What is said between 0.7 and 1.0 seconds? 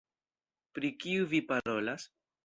Pri